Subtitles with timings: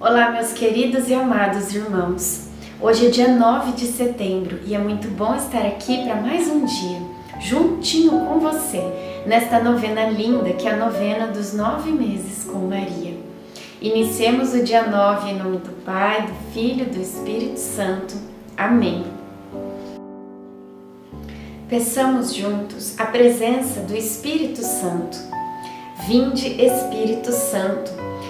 [0.00, 2.48] Olá, meus queridos e amados irmãos.
[2.80, 6.64] Hoje é dia 9 de setembro e é muito bom estar aqui para mais um
[6.64, 7.02] dia,
[7.38, 8.82] juntinho com você,
[9.26, 13.14] nesta novena linda que é a novena dos nove meses com Maria.
[13.78, 18.14] Iniciemos o dia 9 em nome do Pai, do Filho e do Espírito Santo.
[18.56, 19.04] Amém.
[21.68, 25.18] Peçamos juntos a presença do Espírito Santo.
[26.08, 27.99] Vinde, Espírito Santo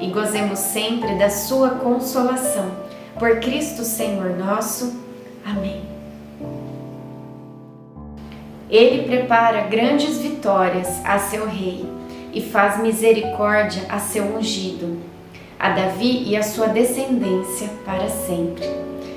[0.00, 2.70] e gozemos sempre da sua consolação.
[3.18, 4.98] Por Cristo Senhor nosso.
[5.44, 5.82] Amém.
[8.70, 11.84] Ele prepara grandes vitórias a seu rei
[12.32, 14.98] e faz misericórdia a seu ungido,
[15.58, 18.64] a Davi e a sua descendência para sempre.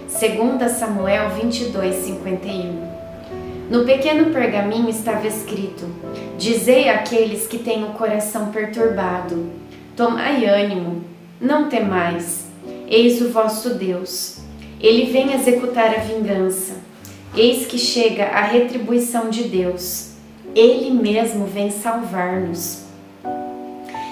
[0.07, 2.93] Segundo Samuel 22, 51.
[3.69, 5.87] No pequeno pergaminho estava escrito:
[6.37, 9.49] Dizei àqueles que têm o coração perturbado,
[9.95, 11.03] Tomai ânimo,
[11.39, 12.47] não temais,
[12.87, 14.39] eis o vosso Deus.
[14.81, 16.77] Ele vem executar a vingança.
[17.37, 20.13] Eis que chega a retribuição de Deus.
[20.55, 22.85] Ele mesmo vem salvar-nos.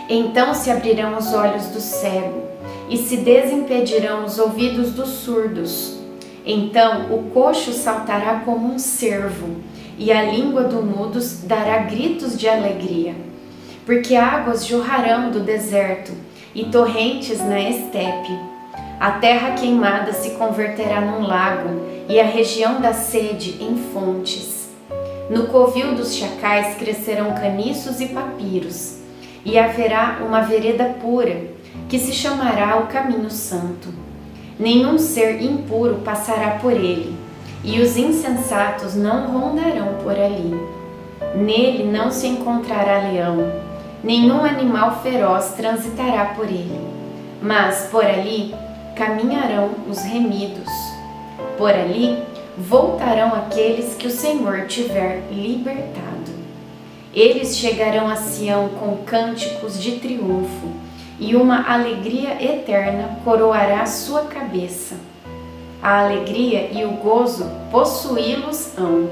[0.07, 2.43] Então se abrirão os olhos do cego
[2.87, 5.97] e se desimpedirão os ouvidos dos surdos.
[6.45, 9.55] Então o coxo saltará como um cervo
[9.97, 13.15] e a língua do mudo dará gritos de alegria
[13.85, 16.11] porque águas jorrarão do deserto
[16.53, 18.37] e torrentes na estepe.
[18.99, 21.69] A terra queimada se converterá num lago
[22.07, 24.69] e a região da sede em fontes.
[25.29, 28.97] No covil dos chacais crescerão caniços e papiros,
[29.45, 31.41] e haverá uma vereda pura,
[31.87, 33.87] que se chamará o caminho santo.
[34.59, 37.15] Nenhum ser impuro passará por ele,
[37.63, 40.59] e os insensatos não rondarão por ali.
[41.35, 43.70] Nele não se encontrará leão,
[44.03, 46.79] nenhum animal feroz transitará por ele,
[47.41, 48.53] mas por ali
[48.95, 50.69] caminharão os remidos.
[51.57, 52.21] Por ali
[52.57, 56.31] voltarão aqueles que o Senhor tiver libertado.
[57.13, 60.67] Eles chegarão a Sião com cânticos de triunfo,
[61.19, 64.95] e uma alegria eterna coroará sua cabeça.
[65.81, 69.09] A alegria e o gozo possuí-los-ão,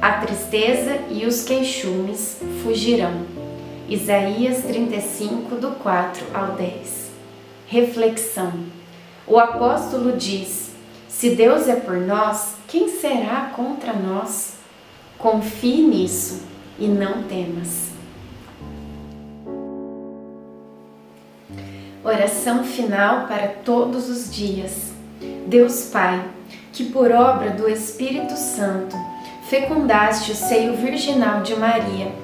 [0.00, 3.33] a tristeza e os queixumes fugirão.
[3.86, 7.10] Isaías 35, do 4 ao 10.
[7.66, 8.50] Reflexão:
[9.26, 10.70] O apóstolo diz:
[11.06, 14.54] Se Deus é por nós, quem será contra nós?
[15.18, 16.44] Confie nisso
[16.78, 17.90] e não temas.
[22.02, 24.94] Oração final para todos os dias.
[25.46, 26.24] Deus Pai,
[26.72, 28.96] que por obra do Espírito Santo
[29.50, 32.23] fecundaste o seio virginal de Maria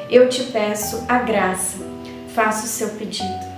[0.11, 1.77] eu te peço a graça.
[2.35, 3.49] Faça o seu pedido.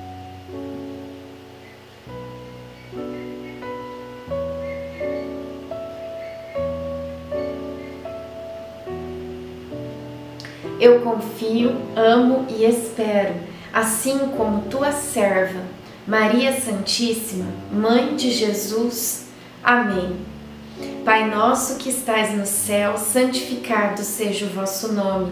[10.79, 13.35] Eu confio, amo e espero,
[13.71, 15.61] assim como tua serva,
[16.05, 19.27] Maria Santíssima, Mãe de Jesus.
[19.63, 20.17] Amém.
[21.05, 25.31] Pai nosso que estais no céu, santificado seja o vosso nome.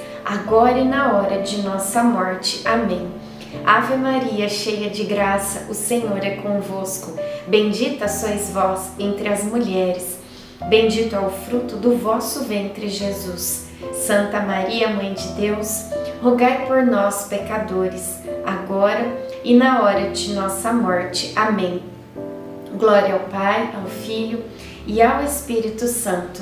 [0.31, 2.61] agora e na hora de nossa morte.
[2.65, 3.07] Amém.
[3.65, 7.13] Ave Maria, cheia de graça, o Senhor é convosco.
[7.47, 10.21] Bendita sois vós entre as mulheres
[10.69, 13.67] Bendito é o fruto do vosso ventre, Jesus.
[13.93, 15.85] Santa Maria, Mãe de Deus,
[16.21, 19.11] rogai por nós, pecadores, agora
[19.43, 21.33] e na hora de nossa morte.
[21.35, 21.81] Amém.
[22.77, 24.43] Glória ao Pai, ao Filho
[24.85, 26.41] e ao Espírito Santo,